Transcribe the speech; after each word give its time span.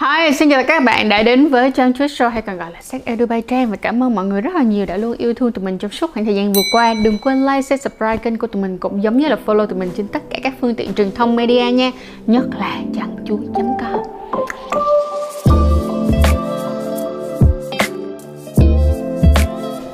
Hi, 0.00 0.32
xin 0.32 0.50
chào 0.50 0.64
các 0.64 0.84
bạn 0.84 1.08
đã 1.08 1.22
đến 1.22 1.48
với 1.48 1.70
Trang 1.70 1.92
Twitch 1.92 2.06
Show 2.06 2.28
hay 2.28 2.42
còn 2.42 2.56
gọi 2.56 2.72
là 2.72 2.82
Sách 2.82 3.00
Edu 3.04 3.26
by 3.26 3.40
Trang 3.40 3.70
và 3.70 3.76
cảm 3.76 4.02
ơn 4.02 4.14
mọi 4.14 4.24
người 4.24 4.40
rất 4.40 4.54
là 4.54 4.62
nhiều 4.62 4.86
đã 4.86 4.96
luôn 4.96 5.16
yêu 5.18 5.34
thương 5.34 5.52
tụi 5.52 5.64
mình 5.64 5.78
trong 5.78 5.90
suốt 5.90 6.10
khoảng 6.12 6.24
thời 6.24 6.34
gian 6.34 6.52
vừa 6.52 6.62
qua. 6.72 6.94
Đừng 7.04 7.18
quên 7.18 7.46
like, 7.46 7.62
share, 7.62 7.76
subscribe 7.76 8.16
kênh 8.16 8.38
của 8.38 8.46
tụi 8.46 8.62
mình 8.62 8.78
cũng 8.78 9.02
giống 9.02 9.18
như 9.18 9.28
là 9.28 9.36
follow 9.46 9.66
tụi 9.66 9.78
mình 9.78 9.90
trên 9.96 10.08
tất 10.08 10.22
cả 10.30 10.38
các 10.42 10.54
phương 10.60 10.74
tiện 10.74 10.94
truyền 10.94 11.10
thông 11.12 11.36
media 11.36 11.72
nha. 11.72 11.90
Nhất 12.26 12.44
là 12.58 12.78
trang 12.94 13.16
chuối.com. 13.26 14.00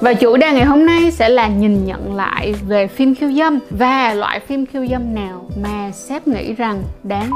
Và 0.00 0.14
chủ 0.14 0.36
đề 0.36 0.52
ngày 0.52 0.64
hôm 0.64 0.86
nay 0.86 1.10
sẽ 1.10 1.28
là 1.28 1.48
nhìn 1.48 1.84
nhận 1.84 2.14
lại 2.14 2.54
về 2.68 2.86
phim 2.86 3.14
khiêu 3.14 3.32
dâm 3.32 3.58
và 3.70 4.14
loại 4.14 4.40
phim 4.40 4.66
khiêu 4.66 4.86
dâm 4.86 5.14
nào 5.14 5.50
mà 5.62 5.90
sếp 5.92 6.28
nghĩ 6.28 6.52
rằng 6.54 6.82
đáng 7.02 7.30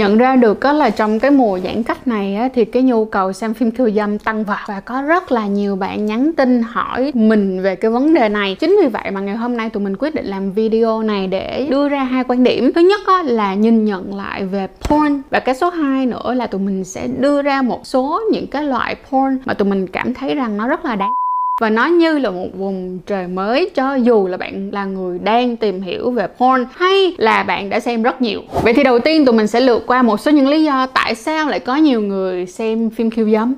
nhận 0.00 0.18
ra 0.18 0.36
được 0.36 0.60
đó 0.60 0.72
là 0.72 0.90
trong 0.90 1.20
cái 1.20 1.30
mùa 1.30 1.58
giãn 1.64 1.82
cách 1.82 2.06
này 2.06 2.34
á, 2.34 2.48
thì 2.54 2.64
cái 2.64 2.82
nhu 2.82 3.04
cầu 3.04 3.32
xem 3.32 3.54
phim 3.54 3.70
khiêu 3.70 3.90
dâm 3.90 4.18
tăng 4.18 4.44
vọt 4.44 4.58
và 4.66 4.80
có 4.80 5.02
rất 5.02 5.32
là 5.32 5.46
nhiều 5.46 5.76
bạn 5.76 6.06
nhắn 6.06 6.32
tin 6.36 6.62
hỏi 6.62 7.12
mình 7.14 7.62
về 7.62 7.76
cái 7.76 7.90
vấn 7.90 8.14
đề 8.14 8.28
này. 8.28 8.56
Chính 8.60 8.78
vì 8.82 8.88
vậy 8.88 9.10
mà 9.10 9.20
ngày 9.20 9.36
hôm 9.36 9.56
nay 9.56 9.70
tụi 9.70 9.82
mình 9.82 9.96
quyết 9.96 10.14
định 10.14 10.26
làm 10.26 10.52
video 10.52 11.02
này 11.02 11.26
để 11.26 11.66
đưa 11.70 11.88
ra 11.88 12.04
hai 12.04 12.24
quan 12.24 12.44
điểm. 12.44 12.72
Thứ 12.74 12.80
nhất 12.80 13.00
á, 13.06 13.22
là 13.22 13.54
nhìn 13.54 13.84
nhận 13.84 14.14
lại 14.14 14.44
về 14.44 14.66
porn. 14.88 15.20
Và 15.30 15.40
cái 15.40 15.54
số 15.54 15.70
2 15.70 16.06
nữa 16.06 16.34
là 16.34 16.46
tụi 16.46 16.60
mình 16.60 16.84
sẽ 16.84 17.06
đưa 17.18 17.42
ra 17.42 17.62
một 17.62 17.86
số 17.86 18.20
những 18.32 18.46
cái 18.46 18.62
loại 18.62 18.96
porn 19.10 19.38
mà 19.44 19.54
tụi 19.54 19.68
mình 19.68 19.86
cảm 19.86 20.14
thấy 20.14 20.34
rằng 20.34 20.56
nó 20.56 20.68
rất 20.68 20.84
là 20.84 20.96
đáng 20.96 21.12
và 21.60 21.70
nó 21.70 21.86
như 21.86 22.18
là 22.18 22.30
một 22.30 22.48
vùng 22.58 22.98
trời 23.06 23.26
mới, 23.26 23.70
cho 23.74 23.94
dù 23.94 24.26
là 24.26 24.36
bạn 24.36 24.70
là 24.72 24.84
người 24.84 25.18
đang 25.18 25.56
tìm 25.56 25.82
hiểu 25.82 26.10
về 26.10 26.26
porn 26.38 26.64
hay 26.72 27.14
là 27.18 27.42
bạn 27.42 27.70
đã 27.70 27.80
xem 27.80 28.02
rất 28.02 28.22
nhiều. 28.22 28.40
Vậy 28.62 28.74
thì 28.74 28.82
đầu 28.82 28.98
tiên 28.98 29.24
tụi 29.24 29.34
mình 29.34 29.46
sẽ 29.46 29.60
lượt 29.60 29.84
qua 29.86 30.02
một 30.02 30.20
số 30.20 30.30
những 30.30 30.48
lý 30.48 30.64
do 30.64 30.86
tại 30.86 31.14
sao 31.14 31.48
lại 31.48 31.60
có 31.60 31.76
nhiều 31.76 32.00
người 32.00 32.46
xem 32.46 32.90
phim 32.90 33.10
khiêu 33.10 33.30
dâm. 33.30 33.54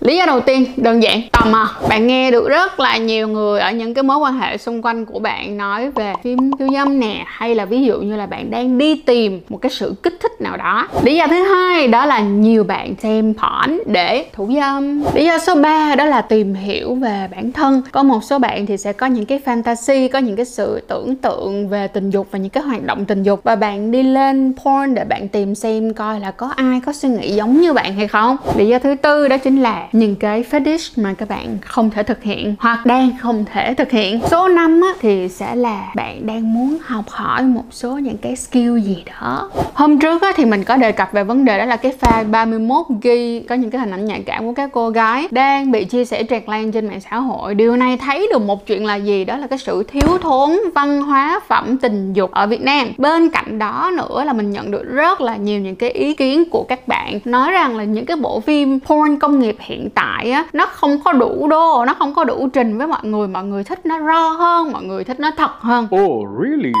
Lý 0.00 0.16
do 0.16 0.26
đầu 0.26 0.40
tiên 0.40 0.64
đơn 0.76 1.02
giản 1.02 1.20
tò 1.32 1.40
mò. 1.50 1.70
Bạn 1.88 2.06
nghe 2.06 2.30
được 2.30 2.48
rất 2.48 2.80
là 2.80 2.96
nhiều 2.96 3.28
người 3.28 3.60
ở 3.60 3.70
những 3.72 3.94
cái 3.94 4.02
mối 4.02 4.18
quan 4.18 4.38
hệ 4.38 4.56
xung 4.56 4.82
quanh 4.82 5.06
của 5.06 5.18
bạn 5.18 5.56
nói 5.56 5.90
về 5.90 6.12
phim 6.22 6.56
khiêu 6.58 6.68
dâm 6.72 7.00
nè 7.00 7.24
Hay 7.26 7.54
là 7.54 7.64
ví 7.64 7.82
dụ 7.82 8.00
như 8.00 8.16
là 8.16 8.26
bạn 8.26 8.50
đang 8.50 8.78
đi 8.78 8.96
tìm 8.96 9.40
một 9.48 9.58
cái 9.62 9.70
sự 9.70 9.94
kích 10.02 10.18
thích 10.20 10.40
nào 10.40 10.56
đó. 10.56 10.88
Lý 11.02 11.16
do 11.16 11.26
thứ 11.26 11.42
hai 11.42 11.88
đó 11.88 12.06
là 12.06 12.20
nhiều 12.20 12.64
bạn 12.64 12.94
xem 13.02 13.34
porn 13.34 13.78
để 13.86 14.26
thủ 14.32 14.50
dâm. 14.54 15.04
Lý 15.14 15.24
do 15.24 15.38
số 15.38 15.54
3 15.54 15.94
đó 15.94 16.04
là 16.04 16.20
tìm 16.20 16.54
hiểu 16.54 16.94
về 16.94 17.28
bản 17.30 17.52
thân. 17.52 17.82
Có 17.92 18.02
một 18.02 18.24
số 18.24 18.38
bạn 18.38 18.66
thì 18.66 18.76
sẽ 18.76 18.92
có 18.92 19.06
những 19.06 19.26
cái 19.26 19.40
fantasy, 19.44 20.08
có 20.08 20.18
những 20.18 20.36
cái 20.36 20.44
sự 20.44 20.80
tưởng 20.88 21.16
tượng 21.16 21.68
về 21.68 21.88
tình 21.88 22.10
dục 22.10 22.26
và 22.30 22.38
những 22.38 22.50
cái 22.50 22.62
hoạt 22.62 22.84
động 22.84 23.04
tình 23.04 23.22
dục. 23.22 23.40
Và 23.44 23.56
bạn 23.56 23.90
đi 23.90 24.02
lên 24.02 24.54
porn 24.64 24.94
để 24.94 25.04
bạn 25.04 25.28
tìm 25.28 25.54
xem 25.54 25.94
coi 25.94 26.20
là 26.20 26.30
có 26.30 26.48
ai 26.56 26.80
có 26.86 26.92
suy 26.92 27.08
nghĩ 27.08 27.34
giống 27.34 27.60
như 27.60 27.72
bạn 27.72 27.94
hay 27.94 28.08
không. 28.08 28.36
Lý 28.56 28.68
do 28.68 28.78
thứ 28.78 28.94
tư 29.02 29.28
đó 29.28 29.36
chính 29.36 29.62
là 29.62 29.86
những 29.92 30.16
cái 30.16 30.44
fetish 30.50 31.02
mà 31.02 31.14
các 31.14 31.28
bạn 31.28 31.58
không 31.60 31.90
thể 31.90 32.02
thực 32.02 32.22
hiện 32.22 32.54
hoặc 32.58 32.86
đang 32.86 33.10
không 33.20 33.44
thể 33.52 33.74
thực 33.74 33.90
hiện 33.90 34.20
số 34.30 34.48
5 34.48 34.80
á, 34.80 34.88
thì 35.00 35.28
sẽ 35.28 35.54
là 35.54 35.92
bạn 35.96 36.26
đang 36.26 36.54
muốn 36.54 36.78
học 36.84 37.04
hỏi 37.08 37.42
một 37.42 37.64
số 37.70 37.98
những 37.98 38.18
cái 38.18 38.36
skill 38.36 38.78
gì 38.78 39.04
đó. 39.20 39.50
Hôm 39.74 39.98
trước 39.98 40.22
á, 40.22 40.32
thì 40.36 40.44
mình 40.44 40.64
có 40.64 40.76
đề 40.76 40.92
cập 40.92 41.12
về 41.12 41.24
vấn 41.24 41.44
đề 41.44 41.58
đó 41.58 41.64
là 41.64 41.76
cái 41.76 41.92
file 42.00 42.30
31 42.30 42.86
g 43.02 43.08
có 43.48 43.54
những 43.54 43.70
cái 43.70 43.80
hình 43.80 43.90
ảnh 43.90 44.04
nhạy 44.04 44.22
cảm 44.26 44.46
của 44.46 44.52
các 44.52 44.70
cô 44.72 44.90
gái 44.90 45.28
đang 45.30 45.72
bị 45.72 45.84
chia 45.84 46.04
sẻ 46.04 46.22
tràn 46.22 46.48
lan 46.48 46.72
trên 46.72 46.86
mạng 46.86 47.00
xã 47.00 47.16
hội. 47.16 47.54
Điều 47.54 47.76
này 47.76 47.96
thấy 47.96 48.28
được 48.32 48.42
một 48.42 48.66
chuyện 48.66 48.86
là 48.86 48.96
gì? 48.96 49.24
Đó 49.24 49.36
là 49.36 49.46
cái 49.46 49.58
sự 49.58 49.82
thiếu 49.88 50.18
thốn 50.22 50.58
văn 50.74 51.02
hóa 51.02 51.40
phẩm 51.48 51.78
tình 51.78 52.12
dục 52.12 52.30
ở 52.30 52.46
Việt 52.46 52.62
Nam. 52.62 52.88
Bên 52.98 53.30
cạnh 53.30 53.58
đó 53.58 53.90
nữa 53.96 54.24
là 54.24 54.32
mình 54.32 54.50
nhận 54.50 54.70
được 54.70 54.82
rất 54.82 55.20
là 55.20 55.36
nhiều 55.36 55.60
những 55.60 55.76
cái 55.76 55.90
ý 55.90 56.14
kiến 56.14 56.44
của 56.50 56.64
các 56.68 56.88
bạn 56.88 57.18
nói 57.24 57.52
rằng 57.52 57.76
là 57.76 57.84
những 57.84 58.06
cái 58.06 58.16
bộ 58.16 58.40
phim 58.40 58.80
porn 58.80 59.18
công 59.18 59.40
nghiệp 59.40 59.56
hiện 59.60 59.79
tại 59.94 60.30
á 60.30 60.44
nó 60.52 60.66
không 60.66 61.00
có 61.04 61.12
đủ 61.12 61.48
đô 61.48 61.84
nó 61.86 61.94
không 61.94 62.14
có 62.14 62.24
đủ 62.24 62.48
trình 62.52 62.78
với 62.78 62.86
mọi 62.86 63.00
người 63.02 63.28
mọi 63.28 63.44
người 63.44 63.64
thích 63.64 63.86
nó 63.86 63.98
ro 64.06 64.28
hơn 64.28 64.72
mọi 64.72 64.82
người 64.82 65.04
thích 65.04 65.20
nó 65.20 65.30
thật 65.36 65.50
hơn 65.60 65.88
Oh, 65.94 66.28
really? 66.42 66.72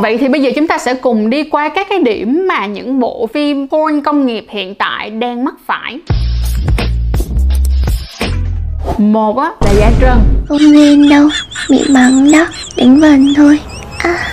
Vậy 0.00 0.18
thì 0.18 0.28
bây 0.28 0.42
giờ 0.42 0.50
chúng 0.56 0.68
ta 0.68 0.78
sẽ 0.78 0.94
cùng 0.94 1.30
đi 1.30 1.44
qua 1.44 1.68
các 1.68 1.86
cái 1.90 1.98
điểm 1.98 2.46
mà 2.48 2.66
những 2.66 3.00
bộ 3.00 3.26
phim 3.26 3.68
porn 3.68 4.00
công 4.00 4.26
nghiệp 4.26 4.46
hiện 4.48 4.74
tại 4.74 5.10
đang 5.10 5.44
mắc 5.44 5.54
phải 5.66 6.00
một 8.98 9.38
á 9.38 9.50
là 9.60 9.72
da 9.72 9.90
trơn 10.00 10.18
Không 10.48 10.58
lên 10.58 11.08
đâu, 11.08 11.28
bị 11.70 11.84
mắng 11.90 12.32
đó, 12.32 12.46
đánh 12.76 13.00
vần 13.00 13.34
thôi. 13.36 13.60
À, 13.98 14.28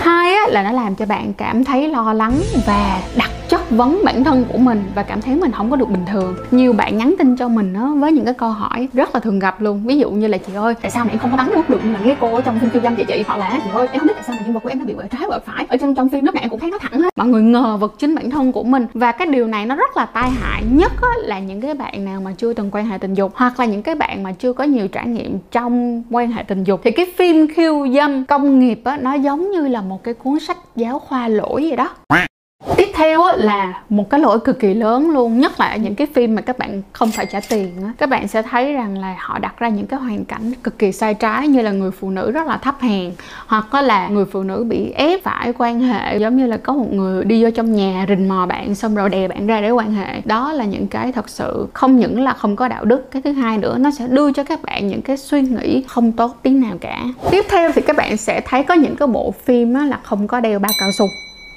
hai 0.00 0.34
á 0.34 0.46
là 0.48 0.62
nó 0.62 0.72
làm 0.72 0.94
cho 0.94 1.06
bạn 1.06 1.32
cảm 1.34 1.64
thấy 1.64 1.88
lo 1.88 2.12
lắng 2.12 2.40
và 2.66 2.98
đặt 3.16 3.30
chất 3.50 3.70
vấn 3.70 4.00
bản 4.04 4.24
thân 4.24 4.44
của 4.52 4.58
mình 4.58 4.82
và 4.94 5.02
cảm 5.02 5.20
thấy 5.20 5.34
mình 5.36 5.52
không 5.52 5.70
có 5.70 5.76
được 5.76 5.88
bình 5.90 6.04
thường. 6.12 6.34
Nhiều 6.50 6.72
bạn 6.72 6.98
nhắn 6.98 7.14
tin 7.18 7.36
cho 7.36 7.48
mình 7.48 7.74
á 7.74 7.86
với 7.96 8.12
những 8.12 8.24
cái 8.24 8.34
câu 8.34 8.50
hỏi 8.50 8.88
rất 8.92 9.14
là 9.14 9.20
thường 9.20 9.38
gặp 9.38 9.60
luôn. 9.60 9.82
Ví 9.86 9.98
dụ 9.98 10.10
như 10.10 10.26
là 10.26 10.38
chị 10.38 10.52
ơi 10.54 10.74
tại 10.82 10.90
sao 10.90 11.04
mà 11.04 11.10
em 11.10 11.18
không 11.18 11.30
có 11.30 11.36
bắn 11.36 11.50
nước 11.50 11.70
được 11.70 11.84
như 11.84 11.92
là 11.92 11.98
cái 12.04 12.16
cô 12.20 12.34
ở 12.34 12.40
trong 12.40 12.58
phim 12.58 12.70
khiêu 12.70 12.82
dâm 12.82 12.96
chị 12.96 13.04
chị? 13.08 13.24
Hoặc 13.26 13.36
là 13.38 13.60
chị 13.64 13.70
ơi 13.74 13.88
em 13.92 13.98
không 13.98 14.06
biết 14.08 14.14
tại 14.14 14.24
sao 14.26 14.36
mà 14.36 14.42
nhân 14.44 14.54
vật 14.54 14.60
của 14.62 14.68
em 14.68 14.78
nó 14.78 14.84
bị 14.84 14.94
quẹo 14.94 15.08
trái 15.08 15.22
quẹo 15.28 15.40
phải. 15.46 15.66
Ở 15.68 15.76
trong 15.76 15.94
trong 15.94 16.08
phim 16.08 16.24
nó 16.24 16.32
mẹ 16.34 16.48
cũng 16.50 16.60
thấy 16.60 16.70
nó 16.70 16.78
thẳng 16.78 17.00
hết 17.00 17.08
mọi 17.16 17.26
người 17.26 17.42
ngờ 17.42 17.76
vực 17.76 17.94
chính 17.98 18.14
bản 18.14 18.30
thân 18.30 18.52
của 18.52 18.62
mình. 18.62 18.86
Và 18.94 19.12
cái 19.12 19.26
điều 19.26 19.46
này 19.46 19.66
nó 19.66 19.76
rất 19.76 19.96
là 19.96 20.06
tai 20.06 20.30
hại. 20.30 20.62
Nhất 20.72 20.92
á, 21.02 21.08
là 21.22 21.38
những 21.38 21.60
cái 21.60 21.74
bạn 21.74 22.04
nào 22.04 22.20
mà 22.20 22.32
chưa 22.38 22.52
từng 22.52 22.70
quan 22.72 22.86
hệ 22.86 22.98
tình 22.98 23.14
dục 23.14 23.32
hoặc 23.34 23.60
là 23.60 23.66
những 23.66 23.82
cái 23.82 23.94
bạn 23.94 24.22
mà 24.22 24.32
chưa 24.32 24.52
có 24.52 24.64
nhiều 24.64 24.88
trải 24.88 25.06
nghiệm 25.06 25.38
trong 25.52 26.02
quan 26.10 26.32
hệ 26.32 26.42
tình 26.42 26.64
dục. 26.64 26.80
Thì 26.84 26.90
cái 26.90 27.06
phim 27.16 27.46
khiêu 27.54 27.88
dâm 27.94 28.24
công 28.24 28.58
nghiệp 28.58 28.80
á 28.84 28.96
nó 28.96 29.14
giống 29.14 29.50
như 29.50 29.68
là 29.68 29.80
một 29.80 30.04
cái 30.04 30.14
cuốn 30.14 30.40
sách 30.40 30.58
giáo 30.76 30.98
khoa 30.98 31.28
lỗi 31.28 31.66
vậy 31.68 31.76
đó 31.76 31.88
theo 33.00 33.22
á, 33.22 33.36
là 33.36 33.82
một 33.88 34.10
cái 34.10 34.20
lỗi 34.20 34.40
cực 34.40 34.60
kỳ 34.60 34.74
lớn 34.74 35.10
luôn 35.10 35.38
nhất 35.38 35.60
là 35.60 35.66
ở 35.66 35.76
những 35.76 35.94
cái 35.94 36.06
phim 36.14 36.34
mà 36.34 36.42
các 36.42 36.58
bạn 36.58 36.82
không 36.92 37.10
phải 37.10 37.26
trả 37.26 37.40
tiền 37.48 37.72
á. 37.84 37.92
Các 37.98 38.08
bạn 38.08 38.28
sẽ 38.28 38.42
thấy 38.42 38.72
rằng 38.72 38.98
là 38.98 39.16
họ 39.18 39.38
đặt 39.38 39.58
ra 39.58 39.68
những 39.68 39.86
cái 39.86 40.00
hoàn 40.00 40.24
cảnh 40.24 40.52
cực 40.62 40.78
kỳ 40.78 40.92
sai 40.92 41.14
trái 41.14 41.48
như 41.48 41.62
là 41.62 41.70
người 41.70 41.90
phụ 41.90 42.10
nữ 42.10 42.30
rất 42.30 42.46
là 42.46 42.56
thấp 42.56 42.80
hèn 42.80 43.12
hoặc 43.46 43.66
có 43.70 43.80
là 43.80 44.08
người 44.08 44.24
phụ 44.24 44.42
nữ 44.42 44.64
bị 44.68 44.90
ép 44.90 45.22
phải 45.22 45.52
quan 45.58 45.80
hệ 45.80 46.18
giống 46.18 46.36
như 46.36 46.46
là 46.46 46.56
có 46.56 46.72
một 46.72 46.92
người 46.92 47.24
đi 47.24 47.44
vô 47.44 47.50
trong 47.50 47.72
nhà 47.72 48.06
rình 48.08 48.28
mò 48.28 48.46
bạn 48.46 48.74
xong 48.74 48.94
rồi 48.94 49.08
đè 49.08 49.28
bạn 49.28 49.46
ra 49.46 49.60
để 49.60 49.70
quan 49.70 49.94
hệ. 49.94 50.20
Đó 50.24 50.52
là 50.52 50.64
những 50.64 50.86
cái 50.86 51.12
thật 51.12 51.28
sự 51.28 51.66
không 51.72 51.96
những 51.96 52.24
là 52.24 52.32
không 52.32 52.56
có 52.56 52.68
đạo 52.68 52.84
đức 52.84 53.10
cái 53.10 53.22
thứ 53.22 53.32
hai 53.32 53.58
nữa 53.58 53.76
nó 53.78 53.90
sẽ 53.98 54.06
đưa 54.08 54.32
cho 54.32 54.44
các 54.44 54.62
bạn 54.62 54.88
những 54.88 55.02
cái 55.02 55.16
suy 55.16 55.42
nghĩ 55.42 55.82
không 55.88 56.12
tốt 56.12 56.36
tí 56.42 56.50
nào 56.50 56.76
cả. 56.80 57.04
Tiếp 57.30 57.44
theo 57.48 57.72
thì 57.74 57.82
các 57.82 57.96
bạn 57.96 58.16
sẽ 58.16 58.40
thấy 58.40 58.62
có 58.62 58.74
những 58.74 58.96
cái 58.96 59.08
bộ 59.08 59.34
phim 59.44 59.74
á, 59.74 59.84
là 59.84 59.98
không 60.02 60.26
có 60.26 60.40
đeo 60.40 60.58
bao 60.58 60.72
cao 60.80 60.90
su 60.98 61.06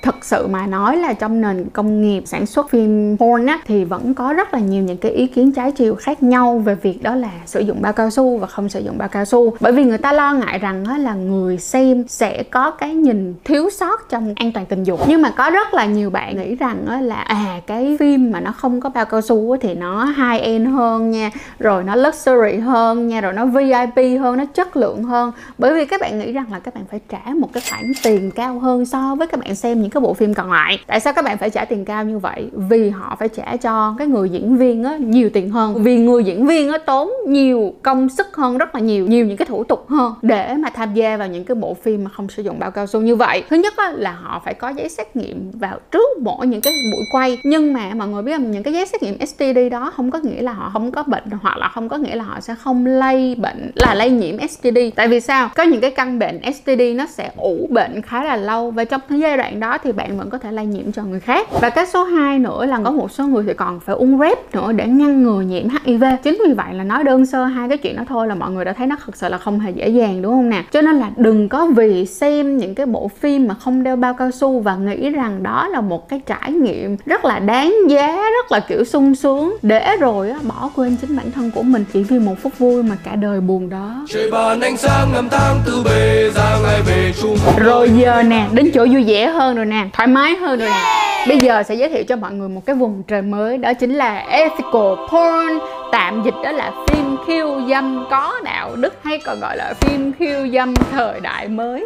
thực 0.03 0.25
sự 0.25 0.47
mà 0.47 0.67
nói 0.67 0.97
là 0.97 1.13
trong 1.13 1.41
nền 1.41 1.65
công 1.73 2.01
nghiệp 2.01 2.23
sản 2.25 2.45
xuất 2.45 2.69
phim 2.69 3.17
porn 3.17 3.45
á, 3.45 3.59
thì 3.65 3.83
vẫn 3.83 4.13
có 4.13 4.33
rất 4.33 4.53
là 4.53 4.59
nhiều 4.59 4.83
những 4.83 4.97
cái 4.97 5.11
ý 5.11 5.27
kiến 5.27 5.51
trái 5.51 5.71
chiều 5.71 5.95
khác 5.95 6.23
nhau 6.23 6.57
về 6.57 6.75
việc 6.75 7.03
đó 7.03 7.15
là 7.15 7.29
sử 7.45 7.59
dụng 7.59 7.81
bao 7.81 7.93
cao 7.93 8.09
su 8.09 8.37
và 8.37 8.47
không 8.47 8.69
sử 8.69 8.79
dụng 8.79 8.97
bao 8.97 9.07
cao 9.07 9.25
su. 9.25 9.53
Bởi 9.59 9.71
vì 9.71 9.83
người 9.83 9.97
ta 9.97 10.13
lo 10.13 10.33
ngại 10.33 10.59
rằng 10.59 10.85
á 10.85 10.97
là 10.97 11.13
người 11.13 11.57
xem 11.57 12.03
sẽ 12.07 12.43
có 12.43 12.71
cái 12.71 12.93
nhìn 12.93 13.35
thiếu 13.43 13.69
sót 13.69 14.09
trong 14.09 14.33
an 14.35 14.51
toàn 14.51 14.65
tình 14.65 14.83
dục. 14.83 14.99
Nhưng 15.07 15.21
mà 15.21 15.29
có 15.29 15.49
rất 15.49 15.73
là 15.73 15.85
nhiều 15.85 16.09
bạn 16.09 16.37
nghĩ 16.37 16.55
rằng 16.55 16.85
á 16.87 17.01
là 17.01 17.15
à 17.15 17.61
cái 17.67 17.97
phim 17.99 18.31
mà 18.31 18.39
nó 18.39 18.51
không 18.51 18.81
có 18.81 18.89
bao 18.89 19.05
cao 19.05 19.21
su 19.21 19.51
á 19.51 19.57
thì 19.61 19.73
nó 19.73 20.05
high 20.05 20.41
end 20.43 20.67
hơn 20.67 21.11
nha, 21.11 21.31
rồi 21.59 21.83
nó 21.83 21.95
luxury 21.95 22.57
hơn 22.57 23.07
nha, 23.07 23.21
rồi 23.21 23.33
nó 23.33 23.45
VIP 23.45 24.19
hơn, 24.21 24.37
nó 24.37 24.45
chất 24.45 24.77
lượng 24.77 25.03
hơn. 25.03 25.31
Bởi 25.57 25.73
vì 25.73 25.85
các 25.85 26.01
bạn 26.01 26.19
nghĩ 26.19 26.31
rằng 26.31 26.45
là 26.51 26.59
các 26.59 26.75
bạn 26.75 26.83
phải 26.91 26.99
trả 27.09 27.33
một 27.39 27.49
cái 27.53 27.63
khoản 27.69 27.91
tiền 28.03 28.31
cao 28.31 28.59
hơn 28.59 28.85
so 28.85 29.15
với 29.15 29.27
các 29.27 29.39
bạn 29.39 29.55
xem 29.55 29.81
những 29.81 29.89
cái 29.93 30.01
bộ 30.01 30.13
phim 30.13 30.33
còn 30.33 30.51
lại. 30.51 30.79
Tại 30.87 30.99
sao 30.99 31.13
các 31.13 31.25
bạn 31.25 31.37
phải 31.37 31.49
trả 31.49 31.65
tiền 31.65 31.85
cao 31.85 32.03
như 32.03 32.19
vậy? 32.19 32.49
Vì 32.51 32.89
họ 32.89 33.15
phải 33.19 33.29
trả 33.29 33.57
cho 33.57 33.95
cái 33.97 34.07
người 34.07 34.29
diễn 34.29 34.57
viên 34.57 34.83
á 34.83 34.97
nhiều 34.97 35.29
tiền 35.33 35.49
hơn. 35.49 35.83
Vì 35.83 35.97
người 35.97 36.23
diễn 36.23 36.47
viên 36.47 36.71
á 36.71 36.77
tốn 36.77 37.11
nhiều 37.27 37.73
công 37.81 38.09
sức 38.09 38.35
hơn 38.35 38.57
rất 38.57 38.75
là 38.75 38.81
nhiều 38.81 39.07
nhiều 39.07 39.25
những 39.25 39.37
cái 39.37 39.45
thủ 39.45 39.63
tục 39.63 39.85
hơn 39.89 40.13
để 40.21 40.53
mà 40.53 40.69
tham 40.69 40.93
gia 40.93 41.17
vào 41.17 41.27
những 41.27 41.45
cái 41.45 41.55
bộ 41.55 41.73
phim 41.73 42.03
mà 42.03 42.09
không 42.09 42.29
sử 42.29 42.43
dụng 42.43 42.59
bao 42.59 42.71
cao 42.71 42.87
su 42.87 43.01
như 43.01 43.15
vậy. 43.15 43.43
Thứ 43.49 43.55
nhất 43.55 43.73
á, 43.77 43.91
là 43.95 44.11
họ 44.11 44.41
phải 44.45 44.53
có 44.53 44.69
giấy 44.69 44.89
xét 44.89 45.15
nghiệm 45.15 45.51
vào 45.53 45.79
trước 45.91 46.17
mỗi 46.21 46.47
những 46.47 46.61
cái 46.61 46.73
buổi 46.73 47.05
quay. 47.11 47.37
Nhưng 47.43 47.73
mà 47.73 47.91
mọi 47.95 48.07
người 48.07 48.21
biết 48.23 48.33
không? 48.37 48.51
Những 48.51 48.63
cái 48.63 48.73
giấy 48.73 48.85
xét 48.85 49.03
nghiệm 49.03 49.25
STD 49.25 49.59
đó 49.71 49.91
không 49.95 50.11
có 50.11 50.19
nghĩa 50.19 50.41
là 50.41 50.53
họ 50.53 50.69
không 50.73 50.91
có 50.91 51.03
bệnh 51.03 51.23
hoặc 51.41 51.57
là 51.57 51.67
không 51.67 51.89
có 51.89 51.97
nghĩa 51.97 52.15
là 52.15 52.23
họ 52.23 52.39
sẽ 52.39 52.55
không 52.55 52.85
lây 52.85 53.35
bệnh 53.35 53.71
là 53.75 53.95
lây 53.95 54.09
nhiễm 54.09 54.47
STD 54.47 54.77
tại 54.95 55.07
vì 55.07 55.19
sao? 55.19 55.49
Có 55.55 55.63
những 55.63 55.81
cái 55.81 55.91
căn 55.91 56.19
bệnh 56.19 56.39
STD 56.53 56.81
nó 56.95 57.05
sẽ 57.05 57.31
ủ 57.37 57.67
bệnh 57.69 58.01
khá 58.01 58.23
là 58.23 58.35
lâu 58.35 58.71
và 58.71 58.85
trong 58.85 59.01
cái 59.09 59.19
giai 59.19 59.37
đoạn 59.37 59.59
đó 59.59 59.77
thì 59.83 59.91
bạn 59.91 60.17
vẫn 60.17 60.29
có 60.29 60.37
thể 60.37 60.51
lây 60.51 60.65
nhiễm 60.65 60.91
cho 60.91 61.03
người 61.03 61.19
khác. 61.19 61.47
Và 61.61 61.69
cái 61.69 61.85
số 61.85 62.03
2 62.03 62.39
nữa 62.39 62.65
là 62.65 62.79
có 62.83 62.91
một 62.91 63.11
số 63.11 63.27
người 63.27 63.43
thì 63.47 63.53
còn 63.53 63.79
phải 63.79 63.95
uống 63.95 64.19
rep 64.19 64.55
nữa 64.55 64.71
để 64.71 64.87
ngăn 64.87 65.23
ngừa 65.23 65.41
nhiễm 65.41 65.63
HIV 65.85 66.03
chính 66.23 66.41
vì 66.47 66.53
vậy 66.53 66.73
là 66.73 66.83
nói 66.83 67.03
đơn 67.03 67.25
sơ 67.25 67.45
hai 67.45 67.69
cái 67.69 67.77
chuyện 67.77 67.95
đó 67.95 68.03
thôi 68.09 68.27
là 68.27 68.35
mọi 68.35 68.51
người 68.51 68.65
đã 68.65 68.73
thấy 68.73 68.87
nó 68.87 68.95
thật 69.05 69.15
sự 69.15 69.29
là 69.29 69.37
không 69.37 69.59
hề 69.59 69.71
dễ 69.71 69.89
dàng 69.89 70.21
đúng 70.21 70.33
không 70.33 70.49
nè? 70.49 70.63
Cho 70.71 70.81
nên 70.81 70.95
là 70.95 71.11
đừng 71.15 71.49
có 71.49 71.65
vì 71.65 72.05
xem 72.05 72.57
những 72.57 72.75
cái 72.75 72.85
bộ 72.85 73.07
phim 73.19 73.47
mà 73.47 73.53
không 73.53 73.83
đeo 73.83 73.95
bao 73.95 74.13
cao 74.13 74.31
su 74.31 74.59
và 74.59 74.75
nghĩ 74.75 75.09
rằng 75.09 75.43
đó 75.43 75.67
là 75.67 75.81
một 75.81 76.09
cái 76.09 76.21
trải 76.25 76.51
nghiệm 76.51 76.97
rất 77.05 77.25
là 77.25 77.39
đáng 77.39 77.75
giá 77.89 78.15
rất 78.15 78.51
là 78.51 78.59
kiểu 78.59 78.83
sung 78.83 79.15
sướng. 79.15 79.57
Để 79.61 79.97
rồi 79.99 80.29
á, 80.29 80.39
bỏ 80.43 80.69
quên 80.75 80.95
chính 81.01 81.17
bản 81.17 81.31
thân 81.31 81.51
của 81.51 81.63
mình 81.63 81.85
chỉ 81.93 82.03
vì 82.03 82.19
một 82.19 82.35
phút 82.41 82.57
vui 82.57 82.83
mà 82.83 82.97
cả 83.03 83.15
đời 83.15 83.41
buồn 83.41 83.69
đó. 83.69 84.05
Trời 84.09 84.31
bàn 84.31 84.61
ánh 84.61 84.77
sáng 84.77 85.13
năm 85.13 85.27
tháng 85.31 85.57
từ 85.65 85.83
bề 85.85 86.29
ra 86.35 86.57
ngày 86.63 86.81
về 86.87 87.13
chung 87.21 87.37
rồi 87.57 87.89
giờ 87.97 88.23
nè 88.23 88.47
đến 88.53 88.71
chỗ 88.73 88.85
vui 88.91 89.03
vẻ 89.03 89.27
hơn 89.27 89.55
rồi 89.55 89.65
nè 89.65 89.72
thoải 89.93 90.07
mái 90.07 90.35
hơn 90.35 90.59
rồi 90.59 90.69
nè. 90.69 91.03
Bây 91.27 91.37
giờ 91.37 91.63
sẽ 91.63 91.75
giới 91.75 91.89
thiệu 91.89 92.03
cho 92.03 92.15
mọi 92.15 92.33
người 92.33 92.49
một 92.49 92.61
cái 92.65 92.75
vùng 92.75 93.03
trời 93.03 93.21
mới 93.21 93.57
đó 93.57 93.73
chính 93.73 93.93
là 93.93 94.17
ethical 94.17 94.95
porn. 95.11 95.59
Tạm 95.91 96.23
dịch 96.25 96.35
đó 96.43 96.51
là 96.51 96.71
phim 96.87 97.17
khiêu 97.27 97.61
dâm 97.69 98.05
có 98.11 98.33
đạo 98.43 98.75
đức 98.75 98.93
hay 99.03 99.19
còn 99.25 99.39
gọi 99.39 99.57
là 99.57 99.73
phim 99.81 100.11
khiêu 100.19 100.47
dâm 100.53 100.73
thời 100.91 101.19
đại 101.19 101.47
mới. 101.47 101.85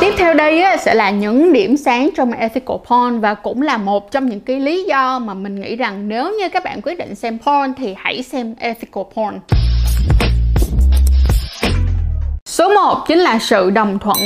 Tiếp 0.00 0.14
theo 0.18 0.34
đây 0.34 0.62
á, 0.62 0.76
sẽ 0.76 0.94
là 0.94 1.10
những 1.10 1.52
điểm 1.52 1.76
sáng 1.76 2.08
trong 2.16 2.32
ethical 2.32 2.76
porn 2.86 3.20
và 3.20 3.34
cũng 3.34 3.62
là 3.62 3.76
một 3.76 4.10
trong 4.10 4.26
những 4.26 4.40
cái 4.40 4.60
lý 4.60 4.84
do 4.84 5.18
mà 5.18 5.34
mình 5.34 5.60
nghĩ 5.60 5.76
rằng 5.76 6.08
nếu 6.08 6.32
như 6.38 6.48
các 6.48 6.64
bạn 6.64 6.80
quyết 6.82 6.98
định 6.98 7.14
xem 7.14 7.38
porn 7.38 7.74
thì 7.76 7.94
hãy 7.96 8.22
xem 8.22 8.54
ethical 8.58 9.04
porn. 9.14 9.38
Số 12.58 12.68
1 12.68 13.04
chính 13.06 13.18
là 13.18 13.38
sự 13.38 13.70
đồng 13.70 13.98
thuận 13.98 14.16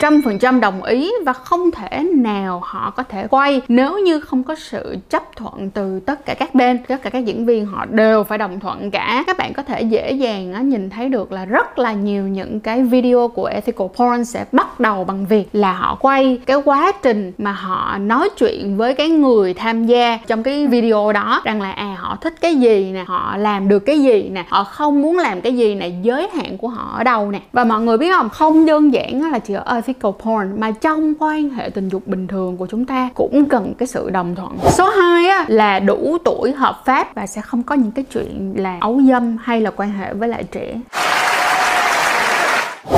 100% 0.00 0.60
đồng 0.60 0.82
ý 0.82 1.12
và 1.24 1.32
không 1.32 1.70
thể 1.70 2.02
nào 2.14 2.62
họ 2.64 2.90
có 2.96 3.02
thể 3.02 3.26
quay 3.26 3.60
nếu 3.68 3.98
như 3.98 4.20
không 4.20 4.44
có 4.44 4.54
sự 4.54 4.96
chấp 5.10 5.36
thuận 5.36 5.70
từ 5.70 6.00
tất 6.00 6.26
cả 6.26 6.34
các 6.34 6.54
bên. 6.54 6.78
Tất 6.88 7.02
cả 7.02 7.10
các 7.10 7.24
diễn 7.24 7.46
viên 7.46 7.66
họ 7.66 7.86
đều 7.90 8.24
phải 8.24 8.38
đồng 8.38 8.60
thuận 8.60 8.90
cả. 8.90 9.24
Các 9.26 9.36
bạn 9.38 9.52
có 9.52 9.62
thể 9.62 9.82
dễ 9.82 10.12
dàng 10.12 10.68
nhìn 10.68 10.90
thấy 10.90 11.08
được 11.08 11.32
là 11.32 11.44
rất 11.44 11.78
là 11.78 11.92
nhiều 11.92 12.22
những 12.22 12.60
cái 12.60 12.82
video 12.82 13.28
của 13.28 13.46
ethical 13.46 13.88
porn 13.96 14.24
sẽ 14.24 14.44
bắt 14.52 14.80
đầu 14.80 15.04
bằng 15.04 15.26
việc 15.26 15.48
là 15.52 15.72
họ 15.72 15.98
quay 16.00 16.40
cái 16.46 16.56
quá 16.64 16.92
trình 17.02 17.32
mà 17.38 17.52
họ 17.52 17.98
nói 17.98 18.28
chuyện 18.38 18.76
với 18.76 18.94
cái 18.94 19.08
người 19.08 19.54
tham 19.54 19.86
gia 19.86 20.18
trong 20.26 20.42
cái 20.42 20.66
video 20.66 21.12
đó 21.12 21.42
rằng 21.44 21.62
là 21.62 21.72
à 21.72 21.96
họ 21.98 22.16
thích 22.20 22.34
cái 22.40 22.54
gì 22.54 22.92
nè, 22.92 23.04
họ 23.06 23.36
làm 23.36 23.68
được 23.68 23.78
cái 23.78 24.02
gì 24.02 24.28
nè, 24.32 24.44
họ 24.48 24.64
không 24.64 25.02
muốn 25.02 25.18
làm 25.18 25.40
cái 25.40 25.56
gì 25.56 25.74
nè, 25.74 25.88
giới 26.02 26.28
hạn 26.28 26.58
của 26.58 26.68
họ 26.68 26.94
ở 26.96 27.04
đâu 27.04 27.30
nè. 27.30 27.40
Và 27.52 27.64
mọi 27.64 27.79
người 27.80 27.98
biết 27.98 28.12
không? 28.12 28.28
Không 28.28 28.66
đơn 28.66 28.92
giản 28.92 29.30
là 29.30 29.38
chỉ 29.38 29.54
ở 29.54 29.74
ethical 29.74 30.12
porn 30.24 30.60
mà 30.60 30.70
trong 30.70 31.14
quan 31.18 31.50
hệ 31.50 31.70
tình 31.70 31.88
dục 31.88 32.06
bình 32.06 32.26
thường 32.26 32.56
của 32.56 32.66
chúng 32.66 32.86
ta 32.86 33.08
cũng 33.14 33.44
cần 33.44 33.74
cái 33.78 33.86
sự 33.86 34.10
đồng 34.10 34.34
thuận. 34.34 34.58
Số 34.70 34.90
2 34.90 35.28
á, 35.28 35.44
là 35.48 35.80
đủ 35.80 36.18
tuổi 36.24 36.52
hợp 36.52 36.82
pháp 36.84 37.14
và 37.14 37.26
sẽ 37.26 37.40
không 37.40 37.62
có 37.62 37.74
những 37.74 37.92
cái 37.92 38.04
chuyện 38.12 38.54
là 38.56 38.78
ấu 38.80 39.00
dâm 39.08 39.36
hay 39.42 39.60
là 39.60 39.70
quan 39.70 39.92
hệ 39.92 40.12
với 40.14 40.28
lại 40.28 40.44
trẻ. 40.44 40.80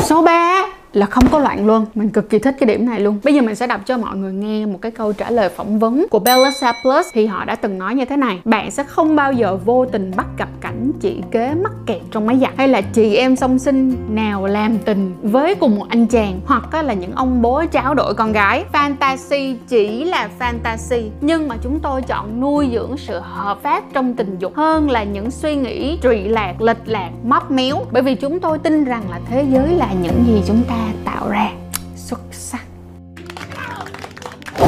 Số 0.03 0.23
3 0.23 0.65
là 0.93 1.07
không 1.07 1.25
có 1.31 1.39
loạn 1.39 1.67
luôn. 1.67 1.87
Mình 1.95 2.11
cực 2.11 2.31
kỳ 2.31 2.39
thích 2.39 2.57
cái 2.61 2.67
điểm 2.67 2.87
này 2.87 3.01
luôn. 3.01 3.19
Bây 3.25 3.35
giờ 3.35 3.43
mình 3.43 3.55
sẽ 3.55 3.67
đọc 3.67 3.81
cho 3.87 3.99
mọi 3.99 4.17
người 4.17 4.33
nghe 4.33 4.67
một 4.67 4.79
cái 4.83 4.93
câu 4.93 5.13
trả 5.13 5.31
lời 5.31 5.49
phỏng 5.49 5.79
vấn 5.79 6.07
của 6.11 6.19
Bella 6.19 6.51
Plus 6.83 7.07
thì 7.13 7.27
họ 7.27 7.45
đã 7.45 7.55
từng 7.55 7.79
nói 7.79 7.95
như 7.95 8.05
thế 8.05 8.17
này. 8.17 8.41
Bạn 8.45 8.71
sẽ 8.71 8.85
không 8.85 9.17
bao 9.17 9.33
giờ 9.33 9.57
vô 9.65 9.87
tình 9.87 10.13
bắt 10.17 10.27
gặp 10.39 10.49
cảnh 10.61 10.93
chị 11.01 11.23
kế 11.31 11.55
mắc 11.55 11.73
kẹt 11.87 12.01
trong 12.11 12.27
máy 12.27 12.39
giặt. 12.41 12.51
Hay 12.57 12.69
là 12.69 12.81
chị 12.81 13.15
em 13.15 13.37
song 13.37 13.59
sinh 13.59 13.97
nào 14.09 14.47
làm 14.47 14.79
tình 14.79 15.15
với 15.23 15.55
cùng 15.55 15.77
một 15.79 15.87
anh 15.89 16.07
chàng. 16.07 16.41
Hoặc 16.47 16.75
là 16.85 16.95
những 16.95 17.13
ông 17.13 17.43
bố 17.43 17.63
tráo 17.73 17.95
đổi 17.95 18.15
con 18.15 18.33
gái. 18.33 18.65
Fantasy 18.73 19.57
chỉ 19.69 20.05
là 20.05 20.29
fantasy, 20.39 21.09
nhưng 21.21 21.49
mà 21.49 21.57
chúng 21.63 21.81
tôi 21.81 22.03
chọn 22.03 22.41
nuôi 22.41 22.71
dưỡng 22.73 22.97
sự 22.97 23.21
hợp 23.23 23.63
pháp 23.63 23.85
trong 23.93 24.15
tình 24.15 24.37
dục 24.39 24.57
hơn 24.57 24.91
là 24.91 25.05
những 25.05 25.31
suy 25.31 25.55
nghĩ 25.55 25.99
trụy 26.03 26.25
lạc, 26.25 26.63
lệch 26.63 26.89
lạc, 26.89 27.11
móc 27.25 27.51
méo. 27.51 27.77
Bởi 27.93 28.03
vì 28.03 28.15
chúng 28.15 28.41
tôi 28.41 28.59
tin 28.59 28.85
rằng 28.85 29.03
là 29.11 29.21
thế 29.31 29.45
giới 29.53 29.69
là 29.69 29.89
những 30.03 30.25
gì 30.27 30.43
chúng 30.47 30.63
ta 30.69 30.82
tạo 31.05 31.29
ra 31.29 31.51
xuất 31.97 32.21
sắc. 32.31 32.61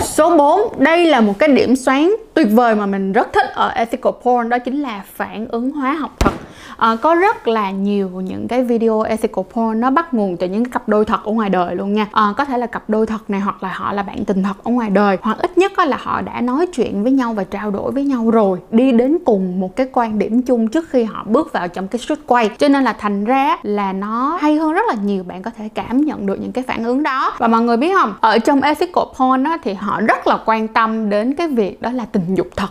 Số 0.02 0.36
4, 0.36 0.60
đây 0.78 1.06
là 1.06 1.20
một 1.20 1.38
cái 1.38 1.48
điểm 1.48 1.76
sáng 1.76 2.16
tuyệt 2.34 2.46
vời 2.50 2.74
mà 2.74 2.86
mình 2.86 3.12
rất 3.12 3.32
thích 3.32 3.46
ở 3.54 3.68
ethical 3.68 4.12
porn 4.22 4.48
đó 4.48 4.58
chính 4.58 4.82
là 4.82 5.04
phản 5.14 5.46
ứng 5.48 5.70
hóa 5.70 5.92
học 5.92 6.10
thật 6.18 6.30
à, 6.76 6.96
có 7.02 7.14
rất 7.14 7.48
là 7.48 7.70
nhiều 7.70 8.08
những 8.08 8.48
cái 8.48 8.64
video 8.64 9.02
ethical 9.02 9.44
porn 9.52 9.80
nó 9.80 9.90
bắt 9.90 10.14
nguồn 10.14 10.36
từ 10.36 10.48
những 10.48 10.64
cặp 10.64 10.88
đôi 10.88 11.04
thật 11.04 11.24
ở 11.24 11.32
ngoài 11.32 11.50
đời 11.50 11.76
luôn 11.76 11.92
nha. 11.92 12.06
À, 12.12 12.34
có 12.36 12.44
thể 12.44 12.58
là 12.58 12.66
cặp 12.66 12.90
đôi 12.90 13.06
thật 13.06 13.30
này 13.30 13.40
hoặc 13.40 13.62
là 13.62 13.72
họ 13.72 13.92
là 13.92 14.02
bạn 14.02 14.24
tình 14.24 14.42
thật 14.42 14.64
ở 14.64 14.70
ngoài 14.70 14.90
đời. 14.90 15.18
Hoặc 15.22 15.38
ít 15.38 15.58
nhất 15.58 15.78
là 15.78 15.98
họ 16.02 16.20
đã 16.20 16.40
nói 16.40 16.66
chuyện 16.66 17.02
với 17.02 17.12
nhau 17.12 17.32
và 17.32 17.44
trao 17.44 17.70
đổi 17.70 17.92
với 17.92 18.04
nhau 18.04 18.30
rồi 18.30 18.58
đi 18.70 18.92
đến 18.92 19.18
cùng 19.24 19.60
một 19.60 19.76
cái 19.76 19.88
quan 19.92 20.18
điểm 20.18 20.42
chung 20.42 20.68
trước 20.68 20.88
khi 20.90 21.04
họ 21.04 21.24
bước 21.26 21.52
vào 21.52 21.68
trong 21.68 21.88
cái 21.88 21.98
shoot 21.98 22.18
quay. 22.26 22.50
Cho 22.58 22.68
nên 22.68 22.84
là 22.84 22.92
thành 22.92 23.24
ra 23.24 23.56
là 23.62 23.92
nó 23.92 24.38
hay 24.40 24.56
hơn 24.56 24.72
rất 24.72 24.82
là 24.88 24.94
nhiều 24.94 25.24
bạn 25.24 25.42
có 25.42 25.50
thể 25.58 25.68
cảm 25.74 26.00
nhận 26.00 26.26
được 26.26 26.40
những 26.40 26.52
cái 26.52 26.64
phản 26.64 26.84
ứng 26.84 27.02
đó. 27.02 27.32
Và 27.38 27.48
mọi 27.48 27.62
người 27.62 27.76
biết 27.76 27.94
không 27.94 28.14
ở 28.20 28.38
trong 28.38 28.60
ethical 28.60 29.04
porn 29.18 29.44
á, 29.44 29.58
thì 29.62 29.74
họ 29.74 30.00
rất 30.00 30.26
là 30.26 30.38
quan 30.44 30.68
tâm 30.68 31.10
đến 31.10 31.34
cái 31.34 31.48
việc 31.48 31.82
đó 31.82 31.90
là 31.90 32.04
tình 32.12 32.34
dục 32.34 32.48
thật. 32.56 32.68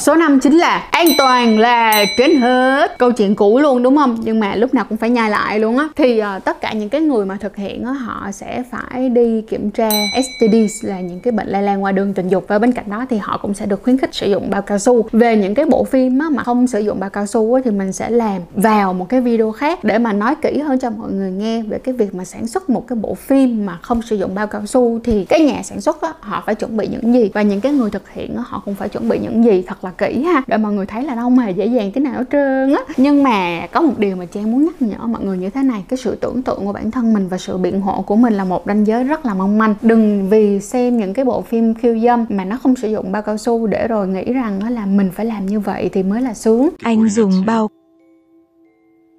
Số 0.00 0.14
5 0.14 0.40
chính 0.40 0.58
là 0.58 0.88
an 0.90 1.06
toàn 1.18 1.58
là 1.58 2.04
trên 2.16 2.40
hết. 2.40 2.98
Câu 2.98 3.12
chuyện 3.12 3.34
cũ 3.34 3.58
luôn 3.58 3.82
đúng 3.82 3.96
không? 3.96 4.16
Nhưng 4.20 4.40
mà 4.40 4.54
lúc 4.54 4.74
nào 4.74 4.84
cũng 4.88 4.98
phải 4.98 5.10
nhai 5.10 5.30
lại 5.30 5.58
luôn 5.58 5.78
á. 5.78 5.88
Thì 5.96 6.22
uh, 6.36 6.44
tất 6.44 6.60
cả 6.60 6.72
những 6.72 6.88
cái 6.88 7.00
người 7.00 7.26
mà 7.26 7.36
thực 7.40 7.56
hiện 7.56 7.84
á, 7.84 7.92
họ 7.92 8.32
sẽ 8.32 8.62
phải 8.70 9.08
đi 9.08 9.42
kiểm 9.42 9.70
tra 9.70 9.88
STDs 10.12 10.84
là 10.84 11.00
những 11.00 11.20
cái 11.20 11.32
bệnh 11.32 11.48
lây 11.48 11.62
lan 11.62 11.82
qua 11.82 11.92
đường 11.92 12.14
tình 12.14 12.28
dục. 12.28 12.44
Và 12.48 12.58
bên 12.58 12.72
cạnh 12.72 12.90
đó 12.90 13.06
thì 13.10 13.16
họ 13.16 13.38
cũng 13.42 13.54
sẽ 13.54 13.66
được 13.66 13.82
khuyến 13.82 13.98
khích 13.98 14.14
sử 14.14 14.30
dụng 14.30 14.50
bao 14.50 14.62
cao 14.62 14.78
su. 14.78 15.08
Về 15.12 15.36
những 15.36 15.54
cái 15.54 15.64
bộ 15.64 15.84
phim 15.84 16.18
á, 16.18 16.26
mà 16.30 16.42
không 16.42 16.66
sử 16.66 16.80
dụng 16.80 17.00
bao 17.00 17.10
cao 17.10 17.26
su 17.26 17.54
á, 17.54 17.60
thì 17.64 17.70
mình 17.70 17.92
sẽ 17.92 18.10
làm 18.10 18.42
vào 18.54 18.92
một 18.92 19.08
cái 19.08 19.20
video 19.20 19.52
khác 19.52 19.84
Để 19.84 19.98
mà 19.98 20.12
nói 20.12 20.34
kỹ 20.42 20.58
hơn 20.58 20.78
cho 20.78 20.90
mọi 20.90 21.12
người 21.12 21.30
nghe 21.30 21.62
về 21.62 21.78
cái 21.78 21.94
việc 21.94 22.14
mà 22.14 22.24
sản 22.24 22.46
xuất 22.46 22.70
một 22.70 22.88
cái 22.88 22.96
bộ 23.02 23.14
phim 23.14 23.66
mà 23.66 23.78
không 23.82 24.02
sử 24.02 24.16
dụng 24.16 24.34
bao 24.34 24.46
cao 24.46 24.66
su. 24.66 25.00
Thì 25.04 25.24
cái 25.24 25.40
nhà 25.40 25.62
sản 25.62 25.80
xuất 25.80 26.02
á, 26.02 26.12
họ 26.20 26.42
phải 26.46 26.54
chuẩn 26.54 26.76
bị 26.76 26.86
những 26.86 27.14
gì? 27.14 27.30
Và 27.34 27.42
những 27.42 27.60
cái 27.60 27.72
người 27.72 27.90
thực 27.90 28.10
hiện 28.10 28.36
á, 28.36 28.42
họ 28.46 28.62
cũng 28.64 28.74
phải 28.74 28.88
chuẩn 28.88 29.08
bị 29.08 29.18
những 29.18 29.44
gì? 29.44 29.62
Thật 29.70 29.84
là 29.84 29.90
kỹ 29.90 30.22
ha. 30.22 30.42
Để 30.46 30.56
mọi 30.56 30.72
người 30.72 30.86
thấy 30.86 31.02
là 31.02 31.14
không 31.14 31.38
hề 31.38 31.50
dễ 31.50 31.66
dàng 31.66 31.92
thế 31.94 32.00
nào 32.00 32.12
hết 32.12 32.24
trơn 32.32 32.72
á. 32.72 32.82
Nhưng 32.96 33.22
mà 33.22 33.66
có 33.72 33.80
một 33.80 33.98
điều 33.98 34.16
mà 34.16 34.24
trang 34.24 34.52
muốn 34.52 34.64
nhắc 34.64 34.82
nhở 34.82 35.06
mọi 35.06 35.24
người 35.24 35.38
như 35.38 35.50
thế 35.50 35.62
này 35.62 35.84
cái 35.88 35.98
sự 35.98 36.14
tưởng 36.14 36.42
tượng 36.42 36.66
của 36.66 36.72
bản 36.72 36.90
thân 36.90 37.12
mình 37.12 37.28
và 37.28 37.38
sự 37.38 37.58
biện 37.58 37.80
hộ 37.80 38.02
của 38.02 38.16
mình 38.16 38.34
là 38.34 38.44
một 38.44 38.62
ranh 38.66 38.86
giới 38.86 39.04
rất 39.04 39.26
là 39.26 39.34
mong 39.34 39.58
manh. 39.58 39.74
Đừng 39.82 40.28
vì 40.28 40.60
xem 40.60 40.98
những 40.98 41.14
cái 41.14 41.24
bộ 41.24 41.42
phim 41.42 41.74
khiêu 41.74 41.98
dâm 41.98 42.26
mà 42.28 42.44
nó 42.44 42.56
không 42.62 42.76
sử 42.76 42.90
dụng 42.92 43.12
bao 43.12 43.22
cao 43.22 43.36
su 43.36 43.66
để 43.66 43.88
rồi 43.88 44.08
nghĩ 44.08 44.32
rằng 44.32 44.70
là 44.70 44.86
mình 44.86 45.10
phải 45.14 45.26
làm 45.26 45.46
như 45.46 45.60
vậy 45.60 45.90
thì 45.92 46.02
mới 46.02 46.22
là 46.22 46.34
sướng. 46.34 46.68
Anh 46.82 47.08
dùng 47.08 47.32
bao 47.46 47.68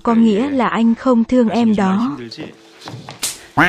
có 0.03 0.15
nghĩa 0.15 0.49
là 0.49 0.67
anh 0.67 0.95
không 0.95 1.23
thương 1.23 1.49
em 1.49 1.75
đó 1.75 2.17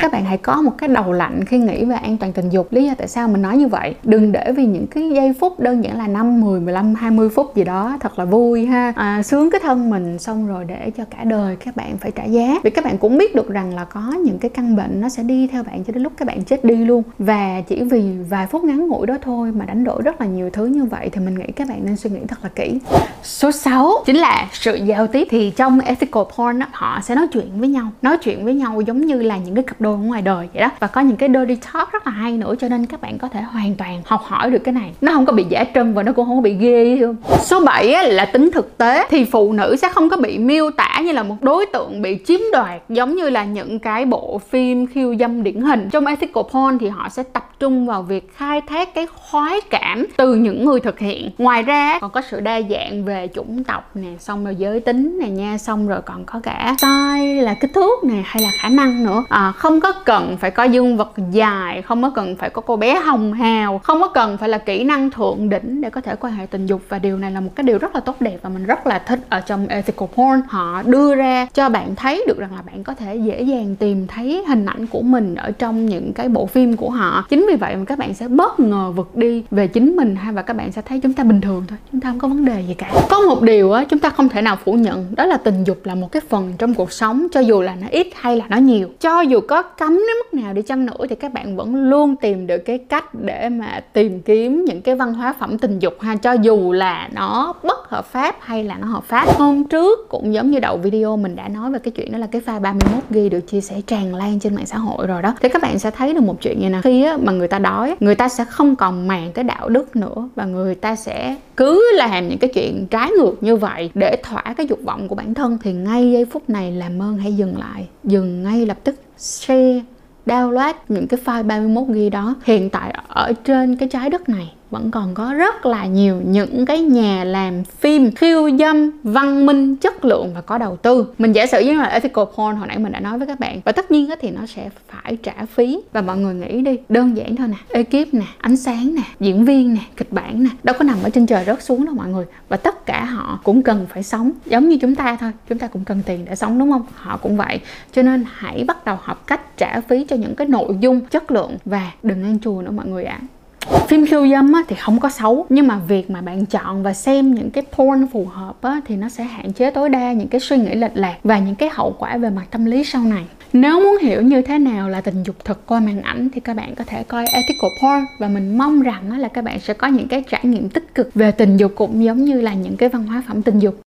các 0.02 0.12
bạn 0.12 0.24
hãy 0.24 0.38
có 0.38 0.62
một 0.62 0.72
cái 0.78 0.88
đầu 0.88 1.12
lạnh 1.12 1.44
khi 1.44 1.58
nghĩ 1.58 1.84
về 1.84 1.96
an 1.96 2.16
toàn 2.16 2.32
tình 2.32 2.50
dục. 2.50 2.66
Lý 2.70 2.84
do 2.84 2.94
tại 2.98 3.08
sao 3.08 3.28
mình 3.28 3.42
nói 3.42 3.56
như 3.56 3.68
vậy? 3.68 3.94
Đừng 4.04 4.32
để 4.32 4.52
vì 4.56 4.64
những 4.66 4.86
cái 4.86 5.10
giây 5.10 5.34
phút 5.40 5.60
đơn 5.60 5.84
giản 5.84 5.98
là 5.98 6.06
5, 6.06 6.40
10, 6.40 6.60
15, 6.60 6.94
20 6.94 7.28
phút 7.28 7.56
gì 7.56 7.64
đó 7.64 7.96
thật 8.00 8.18
là 8.18 8.24
vui 8.24 8.66
ha. 8.66 8.92
À, 8.96 9.22
sướng 9.22 9.50
cái 9.50 9.60
thân 9.64 9.90
mình 9.90 10.18
xong 10.18 10.46
rồi 10.46 10.64
để 10.64 10.90
cho 10.96 11.04
cả 11.10 11.24
đời 11.24 11.56
các 11.56 11.76
bạn 11.76 11.98
phải 11.98 12.10
trả 12.10 12.24
giá. 12.24 12.60
Vì 12.62 12.70
các 12.70 12.84
bạn 12.84 12.98
cũng 12.98 13.18
biết 13.18 13.34
được 13.34 13.48
rằng 13.48 13.74
là 13.74 13.84
có 13.84 14.00
những 14.24 14.38
cái 14.38 14.48
căn 14.48 14.76
bệnh 14.76 15.00
nó 15.00 15.08
sẽ 15.08 15.22
đi 15.22 15.46
theo 15.46 15.62
bạn 15.62 15.84
cho 15.84 15.92
đến 15.92 16.02
lúc 16.02 16.12
các 16.16 16.28
bạn 16.28 16.44
chết 16.44 16.64
đi 16.64 16.74
luôn. 16.74 17.02
Và 17.18 17.60
chỉ 17.66 17.84
vì 17.84 18.12
vài 18.28 18.46
phút 18.46 18.64
ngắn 18.64 18.88
ngủi 18.88 19.06
đó 19.06 19.14
thôi 19.22 19.52
mà 19.52 19.64
đánh 19.64 19.84
đổi 19.84 20.02
rất 20.02 20.20
là 20.20 20.26
nhiều 20.26 20.50
thứ 20.50 20.66
như 20.66 20.84
vậy 20.84 21.08
thì 21.12 21.20
mình 21.20 21.38
nghĩ 21.38 21.46
các 21.56 21.68
bạn 21.68 21.80
nên 21.84 21.96
suy 21.96 22.10
nghĩ 22.10 22.20
thật 22.28 22.38
là 22.42 22.48
kỹ. 22.54 22.78
Số 23.22 23.52
6 23.52 23.92
chính 24.06 24.16
là 24.16 24.48
sự 24.52 24.74
giao 24.74 25.06
tiếp. 25.06 25.28
Thì 25.30 25.52
trong 25.56 25.80
ethical 25.80 26.22
porn 26.36 26.58
đó, 26.58 26.66
họ 26.72 27.00
sẽ 27.02 27.14
nói 27.14 27.26
chuyện 27.32 27.60
với 27.60 27.68
nhau. 27.68 27.90
Nói 28.02 28.18
chuyện 28.22 28.44
với 28.44 28.54
nhau 28.54 28.80
giống 28.80 29.06
như 29.06 29.22
là 29.22 29.36
những 29.36 29.54
cái 29.54 29.64
cặp 29.64 29.80
đôi 29.82 29.92
ở 29.92 29.98
ngoài 29.98 30.22
đời 30.22 30.48
vậy 30.54 30.62
đó. 30.62 30.70
Và 30.80 30.86
có 30.86 31.00
những 31.00 31.16
cái 31.16 31.28
dirty 31.28 31.56
talk 31.56 31.92
rất 31.92 32.06
là 32.06 32.12
hay 32.12 32.32
nữa 32.32 32.54
cho 32.60 32.68
nên 32.68 32.86
các 32.86 33.00
bạn 33.00 33.18
có 33.18 33.28
thể 33.28 33.40
hoàn 33.40 33.74
toàn 33.74 34.02
học 34.06 34.22
hỏi 34.24 34.50
được 34.50 34.58
cái 34.58 34.74
này. 34.74 34.92
Nó 35.00 35.12
không 35.12 35.26
có 35.26 35.32
bị 35.32 35.44
giả 35.48 35.64
trân 35.74 35.94
và 35.94 36.02
nó 36.02 36.12
cũng 36.12 36.26
không 36.26 36.36
có 36.36 36.42
bị 36.42 36.54
ghê 36.54 36.98
không? 37.00 37.16
Số 37.40 37.64
7 37.64 38.12
là 38.12 38.24
tính 38.24 38.50
thực 38.54 38.78
tế. 38.78 39.06
Thì 39.10 39.24
phụ 39.24 39.52
nữ 39.52 39.76
sẽ 39.76 39.88
không 39.88 40.10
có 40.10 40.16
bị 40.16 40.38
miêu 40.38 40.70
tả 40.70 41.00
như 41.04 41.12
là 41.12 41.22
một 41.22 41.36
đối 41.40 41.66
tượng 41.66 42.02
bị 42.02 42.18
chiếm 42.26 42.40
đoạt 42.52 42.82
giống 42.88 43.16
như 43.16 43.30
là 43.30 43.44
những 43.44 43.78
cái 43.78 44.04
bộ 44.04 44.40
phim 44.48 44.86
khiêu 44.86 45.16
dâm 45.16 45.42
điển 45.42 45.60
hình. 45.60 45.88
Trong 45.92 46.06
ethical 46.06 46.42
porn 46.52 46.78
thì 46.78 46.88
họ 46.88 47.08
sẽ 47.08 47.22
tập 47.22 47.50
trung 47.60 47.86
vào 47.86 48.02
việc 48.02 48.36
khai 48.36 48.60
thác 48.60 48.94
cái 48.94 49.06
khoái 49.06 49.60
cảm 49.70 50.06
từ 50.16 50.34
những 50.34 50.64
người 50.64 50.80
thực 50.80 50.98
hiện. 50.98 51.30
Ngoài 51.38 51.62
ra 51.62 51.98
còn 51.98 52.10
có 52.10 52.22
sự 52.30 52.40
đa 52.40 52.60
dạng 52.70 53.04
về 53.04 53.28
chủng 53.34 53.64
tộc 53.64 53.90
nè 53.94 54.08
xong 54.18 54.44
rồi 54.44 54.54
giới 54.54 54.80
tính 54.80 55.18
nè 55.20 55.28
nha 55.28 55.58
xong 55.58 55.88
rồi 55.88 56.00
còn 56.06 56.24
có 56.24 56.40
cả 56.42 56.74
size 56.78 57.42
là 57.42 57.54
kích 57.54 57.70
thước 57.74 58.04
nè 58.04 58.22
hay 58.24 58.42
là 58.42 58.50
khả 58.60 58.68
năng 58.68 59.04
nữa. 59.04 59.24
À, 59.28 59.52
không 59.62 59.80
có 59.80 59.92
cần 59.92 60.36
phải 60.36 60.50
có 60.50 60.64
dương 60.64 60.96
vật 60.96 61.12
dài, 61.30 61.82
không 61.82 62.02
có 62.02 62.10
cần 62.10 62.36
phải 62.36 62.50
có 62.50 62.62
cô 62.62 62.76
bé 62.76 62.94
hồng 62.94 63.32
hào, 63.32 63.78
không 63.78 64.00
có 64.00 64.08
cần 64.08 64.38
phải 64.38 64.48
là 64.48 64.58
kỹ 64.58 64.84
năng 64.84 65.10
thượng 65.10 65.48
đỉnh 65.48 65.80
để 65.80 65.90
có 65.90 66.00
thể 66.00 66.14
quan 66.20 66.32
hệ 66.32 66.46
tình 66.46 66.66
dục. 66.66 66.82
Và 66.88 66.98
điều 66.98 67.18
này 67.18 67.30
là 67.30 67.40
một 67.40 67.50
cái 67.54 67.64
điều 67.64 67.78
rất 67.78 67.94
là 67.94 68.00
tốt 68.00 68.16
đẹp 68.20 68.38
và 68.42 68.50
mình 68.50 68.64
rất 68.64 68.86
là 68.86 68.98
thích 68.98 69.20
ở 69.28 69.40
trong 69.40 69.66
ethical 69.66 70.08
porn. 70.14 70.40
Họ 70.48 70.82
đưa 70.82 71.14
ra 71.14 71.46
cho 71.54 71.68
bạn 71.68 71.94
thấy 71.94 72.24
được 72.28 72.38
rằng 72.38 72.50
là 72.56 72.62
bạn 72.62 72.84
có 72.84 72.94
thể 72.94 73.16
dễ 73.16 73.42
dàng 73.42 73.76
tìm 73.76 74.06
thấy 74.06 74.44
hình 74.48 74.66
ảnh 74.66 74.86
của 74.86 75.02
mình 75.02 75.34
ở 75.34 75.50
trong 75.50 75.86
những 75.86 76.12
cái 76.12 76.28
bộ 76.28 76.46
phim 76.46 76.76
của 76.76 76.90
họ. 76.90 77.26
Chính 77.28 77.46
vì 77.48 77.56
vậy 77.56 77.76
mà 77.76 77.84
các 77.84 77.98
bạn 77.98 78.14
sẽ 78.14 78.28
bất 78.28 78.60
ngờ 78.60 78.92
vực 78.96 79.16
đi 79.16 79.44
về 79.50 79.66
chính 79.66 79.96
mình 79.96 80.16
hay 80.16 80.32
và 80.32 80.42
các 80.42 80.56
bạn 80.56 80.72
sẽ 80.72 80.82
thấy 80.82 81.00
chúng 81.00 81.12
ta 81.12 81.24
bình 81.24 81.40
thường 81.40 81.64
thôi, 81.68 81.78
chúng 81.92 82.00
ta 82.00 82.08
không 82.08 82.18
có 82.18 82.28
vấn 82.28 82.44
đề 82.44 82.64
gì 82.68 82.74
cả. 82.74 82.92
Có 83.10 83.20
một 83.20 83.42
điều 83.42 83.72
á, 83.72 83.84
chúng 83.84 83.98
ta 83.98 84.08
không 84.08 84.28
thể 84.28 84.42
nào 84.42 84.56
phủ 84.64 84.72
nhận, 84.72 85.14
đó 85.16 85.26
là 85.26 85.36
tình 85.36 85.64
dục 85.64 85.78
là 85.84 85.94
một 85.94 86.12
cái 86.12 86.22
phần 86.28 86.52
trong 86.58 86.74
cuộc 86.74 86.92
sống, 86.92 87.26
cho 87.32 87.40
dù 87.40 87.60
là 87.60 87.74
nó 87.80 87.86
ít 87.90 88.08
hay 88.14 88.36
là 88.36 88.44
nó 88.48 88.56
nhiều. 88.56 88.88
Cho 89.00 89.20
dù 89.20 89.40
có 89.40 89.51
có 89.52 89.62
cấm 89.62 89.92
đến 89.92 90.16
mức 90.24 90.42
nào 90.42 90.52
đi 90.52 90.62
chăng 90.62 90.86
nữa 90.86 91.06
thì 91.08 91.14
các 91.14 91.32
bạn 91.32 91.56
vẫn 91.56 91.74
luôn 91.90 92.16
tìm 92.16 92.46
được 92.46 92.58
cái 92.58 92.78
cách 92.78 93.14
để 93.14 93.48
mà 93.48 93.80
tìm 93.92 94.20
kiếm 94.20 94.64
những 94.64 94.82
cái 94.82 94.94
văn 94.94 95.14
hóa 95.14 95.34
phẩm 95.38 95.58
tình 95.58 95.78
dục 95.78 96.00
ha. 96.00 96.16
Cho 96.16 96.32
dù 96.32 96.72
là 96.72 97.08
nó 97.12 97.54
bất 97.62 97.88
hợp 97.88 98.06
pháp 98.06 98.36
hay 98.40 98.64
là 98.64 98.78
nó 98.78 98.86
hợp 98.86 99.04
pháp. 99.04 99.26
Hôm 99.38 99.64
trước 99.64 100.08
cũng 100.08 100.34
giống 100.34 100.50
như 100.50 100.60
đầu 100.60 100.76
video 100.76 101.16
mình 101.16 101.36
đã 101.36 101.48
nói 101.48 101.70
về 101.70 101.78
cái 101.78 101.90
chuyện 101.90 102.12
đó 102.12 102.18
là 102.18 102.26
cái 102.26 102.42
file 102.46 102.60
31 102.60 103.04
ghi 103.10 103.28
được 103.28 103.40
chia 103.40 103.60
sẻ 103.60 103.80
tràn 103.86 104.14
lan 104.14 104.40
trên 104.40 104.54
mạng 104.54 104.66
xã 104.66 104.78
hội 104.78 105.06
rồi 105.06 105.22
đó. 105.22 105.34
Thì 105.42 105.48
các 105.48 105.62
bạn 105.62 105.78
sẽ 105.78 105.90
thấy 105.90 106.14
được 106.14 106.22
một 106.22 106.40
chuyện 106.40 106.60
như 106.60 106.68
nè 106.68 106.80
khi 106.84 107.04
á, 107.04 107.16
mà 107.22 107.32
người 107.32 107.48
ta 107.48 107.58
đói 107.58 107.96
người 108.00 108.14
ta 108.14 108.28
sẽ 108.28 108.44
không 108.44 108.76
còn 108.76 109.08
màng 109.08 109.32
cái 109.32 109.44
đạo 109.44 109.68
đức 109.68 109.96
nữa 109.96 110.28
và 110.34 110.44
người 110.44 110.74
ta 110.74 110.96
sẽ 110.96 111.36
cứ 111.56 111.96
làm 111.96 112.28
những 112.28 112.38
cái 112.38 112.50
chuyện 112.54 112.86
trái 112.90 113.10
ngược 113.10 113.42
như 113.42 113.56
vậy 113.56 113.90
để 113.94 114.16
thỏa 114.22 114.54
cái 114.56 114.66
dục 114.66 114.78
vọng 114.84 115.08
của 115.08 115.14
bản 115.14 115.34
thân. 115.34 115.58
Thì 115.62 115.72
ngay 115.72 116.12
giây 116.12 116.24
phút 116.24 116.50
này 116.50 116.72
làm 116.72 117.02
ơn 117.02 117.18
hãy 117.18 117.32
dừng 117.32 117.58
lại. 117.58 117.88
Dừng 118.04 118.42
ngay 118.42 118.66
lập 118.66 118.76
tức 118.84 118.94
share, 119.18 119.82
download 120.26 120.74
những 120.88 121.08
cái 121.08 121.20
file 121.24 121.46
31 121.46 121.88
GB 121.88 122.12
đó 122.12 122.34
hiện 122.44 122.70
tại 122.70 122.94
ở 123.08 123.32
trên 123.44 123.76
cái 123.76 123.88
trái 123.88 124.10
đất 124.10 124.28
này 124.28 124.52
vẫn 124.72 124.90
còn 124.90 125.14
có 125.14 125.34
rất 125.34 125.66
là 125.66 125.86
nhiều 125.86 126.20
những 126.24 126.66
cái 126.66 126.80
nhà 126.80 127.24
làm 127.24 127.64
phim 127.64 128.12
khiêu 128.12 128.50
dâm 128.58 128.90
văn 129.02 129.46
minh 129.46 129.76
chất 129.76 130.04
lượng 130.04 130.30
và 130.34 130.40
có 130.40 130.58
đầu 130.58 130.76
tư. 130.76 131.06
Mình 131.18 131.32
giả 131.32 131.46
sử 131.46 131.60
như 131.60 131.72
là 131.72 131.84
ethical 131.84 132.24
porn 132.24 132.56
hồi 132.56 132.66
nãy 132.66 132.78
mình 132.78 132.92
đã 132.92 133.00
nói 133.00 133.18
với 133.18 133.26
các 133.26 133.40
bạn, 133.40 133.60
và 133.64 133.72
tất 133.72 133.90
nhiên 133.90 134.10
thì 134.20 134.30
nó 134.30 134.46
sẽ 134.46 134.70
phải 134.88 135.16
trả 135.22 135.32
phí. 135.46 135.80
Và 135.92 136.02
mọi 136.02 136.16
người 136.18 136.34
nghĩ 136.34 136.60
đi, 136.60 136.78
đơn 136.88 137.16
giản 137.16 137.36
thôi 137.36 137.48
nè, 137.48 137.56
ekip 137.68 138.14
nè, 138.14 138.26
ánh 138.38 138.56
sáng 138.56 138.94
nè, 138.94 139.02
diễn 139.20 139.44
viên 139.44 139.74
nè, 139.74 139.80
kịch 139.96 140.12
bản 140.12 140.42
nè, 140.42 140.50
đâu 140.62 140.76
có 140.78 140.84
nằm 140.84 140.96
ở 141.02 141.10
trên 141.10 141.26
trời 141.26 141.44
rớt 141.44 141.62
xuống 141.62 141.86
đâu 141.86 141.94
mọi 141.94 142.08
người. 142.08 142.24
Và 142.48 142.56
tất 142.56 142.86
cả 142.86 143.04
họ 143.04 143.40
cũng 143.44 143.62
cần 143.62 143.86
phải 143.88 144.02
sống 144.02 144.30
giống 144.46 144.68
như 144.68 144.78
chúng 144.80 144.94
ta 144.94 145.16
thôi, 145.20 145.30
chúng 145.48 145.58
ta 145.58 145.66
cũng 145.66 145.84
cần 145.84 146.02
tiền 146.06 146.24
để 146.24 146.34
sống, 146.34 146.58
đúng 146.58 146.72
không? 146.72 146.86
Họ 146.94 147.16
cũng 147.16 147.36
vậy. 147.36 147.60
Cho 147.92 148.02
nên 148.02 148.24
hãy 148.32 148.64
bắt 148.64 148.84
đầu 148.84 148.96
học 149.02 149.26
cách 149.26 149.56
trả 149.56 149.80
phí 149.80 150.04
cho 150.04 150.16
những 150.16 150.34
cái 150.34 150.46
nội 150.46 150.76
dung 150.80 151.00
chất 151.00 151.30
lượng 151.30 151.56
và 151.64 151.90
đừng 152.02 152.22
ăn 152.22 152.38
chùa 152.44 152.62
nữa 152.62 152.70
mọi 152.70 152.86
người 152.86 153.04
ạ. 153.04 153.18
à 153.20 153.41
phim 153.88 154.06
khiêu 154.06 154.28
dâm 154.28 154.52
á, 154.52 154.62
thì 154.68 154.76
không 154.76 155.00
có 155.00 155.10
xấu 155.10 155.46
nhưng 155.48 155.66
mà 155.66 155.78
việc 155.88 156.10
mà 156.10 156.20
bạn 156.20 156.46
chọn 156.46 156.82
và 156.82 156.94
xem 156.94 157.34
những 157.34 157.50
cái 157.50 157.64
porn 157.76 158.06
phù 158.12 158.26
hợp 158.32 158.62
á, 158.62 158.80
thì 158.86 158.96
nó 158.96 159.08
sẽ 159.08 159.24
hạn 159.24 159.52
chế 159.52 159.70
tối 159.70 159.88
đa 159.88 160.12
những 160.12 160.28
cái 160.28 160.40
suy 160.40 160.56
nghĩ 160.56 160.74
lệch 160.74 160.90
lạc 160.94 161.16
và 161.24 161.38
những 161.38 161.54
cái 161.54 161.68
hậu 161.72 161.96
quả 161.98 162.16
về 162.16 162.30
mặt 162.30 162.44
tâm 162.50 162.64
lý 162.64 162.84
sau 162.84 163.02
này. 163.04 163.24
Nếu 163.52 163.80
muốn 163.80 163.98
hiểu 163.98 164.22
như 164.22 164.42
thế 164.42 164.58
nào 164.58 164.88
là 164.88 165.00
tình 165.00 165.22
dục 165.22 165.36
thực 165.44 165.66
qua 165.66 165.80
màn 165.80 166.02
ảnh 166.02 166.28
thì 166.34 166.40
các 166.40 166.56
bạn 166.56 166.74
có 166.74 166.84
thể 166.86 167.04
coi 167.04 167.24
ethical 167.32 167.70
porn 167.82 168.06
và 168.18 168.28
mình 168.28 168.58
mong 168.58 168.80
rằng 168.80 169.18
là 169.18 169.28
các 169.28 169.44
bạn 169.44 169.60
sẽ 169.60 169.74
có 169.74 169.86
những 169.86 170.08
cái 170.08 170.24
trải 170.30 170.40
nghiệm 170.44 170.68
tích 170.68 170.94
cực 170.94 171.14
về 171.14 171.30
tình 171.30 171.56
dục 171.56 171.72
cũng 171.74 172.04
giống 172.04 172.24
như 172.24 172.40
là 172.40 172.54
những 172.54 172.76
cái 172.76 172.88
văn 172.88 173.06
hóa 173.06 173.22
phẩm 173.28 173.42
tình 173.42 173.58
dục. 173.58 173.80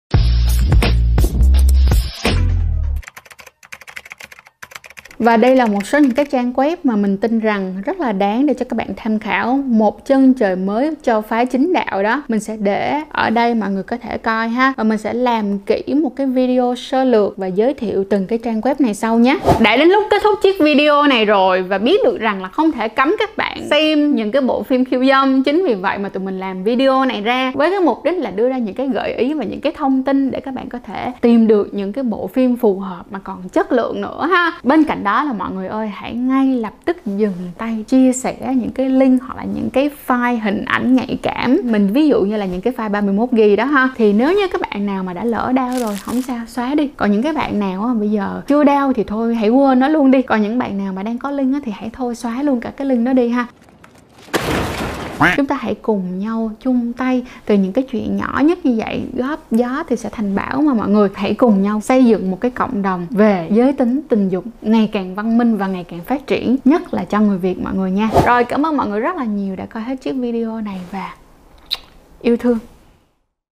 Và 5.19 5.37
đây 5.37 5.57
là 5.57 5.67
một 5.67 5.87
số 5.87 5.99
những 5.99 6.11
cái 6.11 6.25
trang 6.25 6.53
web 6.53 6.77
mà 6.85 6.97
mình 6.97 7.17
tin 7.17 7.41
rằng 7.41 7.75
rất 7.85 8.01
là 8.01 8.13
đáng 8.13 8.47
để 8.47 8.55
cho 8.55 8.65
các 8.69 8.77
bạn 8.77 8.89
tham 8.97 9.19
khảo. 9.19 9.61
Một 9.67 10.07
chân 10.07 10.35
trời 10.35 10.57
mới 10.57 10.95
cho 11.03 11.21
phái 11.21 11.47
chính 11.47 11.73
đạo 11.73 12.03
đó. 12.03 12.23
Mình 12.29 12.41
sẽ 12.41 12.57
để 12.57 13.01
ở 13.11 13.31
đây, 13.31 13.55
mọi 13.55 13.71
người 13.71 13.83
có 13.83 13.97
thể 13.97 14.19
coi 14.19 14.49
ha. 14.49 14.73
Và 14.77 14.85
mình 14.85 14.99
sẽ 14.99 15.13
làm 15.13 15.59
kỹ 15.59 15.83
một 15.95 16.17
cái 16.17 16.27
video 16.27 16.75
sơ 16.75 17.05
lược 17.05 17.37
và 17.37 17.47
giới 17.47 17.75
thiệu 17.75 18.05
từng 18.11 18.27
cái 18.27 18.39
trang 18.39 18.61
web 18.61 18.75
này 18.79 18.95
sau 18.95 19.19
nhé. 19.19 19.39
Đã 19.61 19.77
đến 19.77 19.89
lúc 19.89 20.05
kết 20.11 20.23
thúc 20.23 20.39
chiếc 20.43 20.61
video 20.61 21.03
này 21.03 21.25
rồi 21.25 21.63
Và 21.63 21.79
biết 21.79 22.01
được 22.05 22.19
rằng 22.21 22.43
là 22.43 22.49
không 22.49 22.73
thể 22.73 22.89
cấm 22.89 23.15
các 23.19 23.37
bạn 23.37 23.59
xem 23.71 24.15
những 24.15 24.33
cái 24.33 24.43
bộ 24.43 24.63
phim 24.63 24.85
khiêu 24.85 25.05
dâm. 25.05 25.43
Chính 25.43 25.65
vì 25.67 25.75
vậy 25.75 25.99
mà 25.99 26.09
tụi 26.09 26.23
mình 26.23 26.41
làm 26.41 26.65
video 26.65 27.05
này 27.05 27.23
ra 27.23 27.53
Với 27.55 27.71
cái 27.71 27.81
mục 27.81 28.05
đích 28.05 28.19
là 28.19 28.31
đưa 28.31 28.49
ra 28.49 28.59
những 28.59 28.75
cái 28.75 28.89
gợi 28.89 29.15
ý 29.15 29.35
và 29.35 29.45
những 29.45 29.61
cái 29.61 29.73
thông 29.77 30.03
tin 30.03 30.31
Để 30.31 30.41
các 30.41 30.55
bạn 30.55 30.69
có 30.69 30.79
thể 30.87 31.13
tìm 31.21 31.47
được 31.47 31.75
những 31.75 31.93
cái 31.93 32.05
bộ 32.05 32.27
phim 32.27 32.57
phù 32.57 32.79
hợp 32.79 33.05
mà 33.11 33.19
còn 33.25 33.49
chất 33.49 33.73
lượng 33.73 34.01
nữa 34.01 34.29
ha. 34.33 34.53
Bên 34.63 34.85
cạnh 34.85 35.05
đó 35.05 35.14
là 35.23 35.33
mọi 35.33 35.53
người 35.53 35.67
ơi 35.67 35.89
hãy 35.89 36.15
ngay 36.15 36.47
lập 36.47 36.73
tức 36.85 37.07
dừng 37.07 37.33
tay 37.59 37.85
chia 37.89 38.13
sẻ 38.13 38.55
những 38.57 38.71
cái 38.71 38.89
link 38.89 39.23
hoặc 39.23 39.37
là 39.37 39.45
những 39.45 39.71
cái 39.71 39.91
file 40.07 40.41
hình 40.41 40.65
ảnh 40.65 40.95
nhạy 40.95 41.19
cảm. 41.23 41.61
Mình 41.65 41.89
ví 41.93 42.09
dụ 42.09 42.23
như 42.23 42.37
là 42.37 42.47
những 42.47 42.61
cái 42.61 42.73
file 42.77 42.91
31 42.91 43.31
g 43.31 43.41
đó 43.59 43.65
ha. 43.65 43.89
Thì 43.97 44.13
nếu 44.13 44.33
như 44.33 44.49
các 44.53 44.61
bạn 44.61 44.87
nào 44.87 45.05
mà 45.05 45.13
đã 45.13 45.25
lỡ 45.25 45.53
đau 45.55 45.79
rồi 45.79 45.97
không 46.03 46.23
sao 46.23 46.41
xóa 46.47 46.75
đi. 46.75 46.91
Còn 46.97 47.13
những 47.13 47.23
cái 47.23 47.33
bạn 47.33 47.59
nào 47.59 47.85
á, 47.85 47.95
bây 47.95 48.11
giờ 48.11 48.43
chưa 48.47 48.65
đau 48.65 48.93
thì 48.93 49.05
thôi 49.05 49.35
hãy 49.35 49.49
quên 49.49 49.79
nó 49.79 49.89
luôn 49.89 50.11
đi. 50.11 50.23
Còn 50.23 50.43
những 50.43 50.59
bạn 50.59 50.79
nào 50.79 50.93
mà 50.93 51.03
đang 51.03 51.19
có 51.19 51.31
link 51.31 51.55
á, 51.55 51.61
thì 51.65 51.73
hãy 51.73 51.91
thôi 51.93 52.15
xóa 52.15 52.43
luôn 52.43 52.61
cả 52.61 52.71
cái 52.71 52.87
link 52.87 53.07
đó 53.07 53.13
đi 53.13 53.29
ha 53.29 53.47
chúng 55.37 55.47
ta 55.47 55.57
hãy 55.57 55.75
cùng 55.83 56.19
nhau 56.19 56.51
chung 56.61 56.93
tay 56.93 57.25
từ 57.47 57.55
những 57.55 57.73
cái 57.73 57.85
chuyện 57.91 58.17
nhỏ 58.17 58.41
nhất 58.45 58.67
như 58.67 58.75
vậy, 58.77 59.03
góp 59.17 59.51
gió 59.51 59.83
thì 59.89 59.97
sẽ 59.97 60.09
thành 60.13 60.35
bão 60.35 60.63
mà 60.63 60.75
mọi 60.75 60.89
người. 60.89 61.09
Hãy 61.15 61.35
cùng 61.35 61.63
nhau 61.63 61.81
xây 61.81 62.05
dựng 62.05 62.31
một 62.31 62.41
cái 62.41 62.51
cộng 62.51 62.83
đồng 62.83 63.07
về 63.11 63.49
giới 63.53 63.73
tính, 63.73 64.01
tình 64.09 64.29
dục 64.29 64.45
ngày 64.63 64.91
càng 64.93 65.15
văn 65.15 65.39
minh 65.39 65.57
và 65.57 65.67
ngày 65.67 65.85
càng 65.85 66.01
phát 66.01 66.27
triển, 66.27 66.57
nhất 66.65 66.95
là 66.95 67.05
cho 67.05 67.21
người 67.21 67.39
việt 67.39 67.63
mọi 67.63 67.75
người 67.75 67.91
nha. 67.91 68.11
Rồi, 68.27 68.45
cảm 68.45 68.67
ơn 68.67 68.77
mọi 68.77 68.89
người 68.89 69.01
rất 69.01 69.17
là 69.17 69.25
nhiều 69.25 69.57
đã 69.57 69.67
coi 69.67 69.83
hết 69.83 70.01
chiếc 70.01 70.13
video 70.13 70.61
này 70.61 70.81
và 70.91 71.15
yêu 72.21 72.37
thương. 72.37 72.59